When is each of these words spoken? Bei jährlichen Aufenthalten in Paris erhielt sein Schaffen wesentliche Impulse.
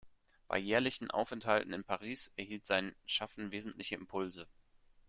Bei 0.47 0.57
jährlichen 0.57 1.11
Aufenthalten 1.11 1.73
in 1.73 1.83
Paris 1.83 2.31
erhielt 2.35 2.65
sein 2.65 2.95
Schaffen 3.05 3.51
wesentliche 3.51 3.93
Impulse. 3.93 4.47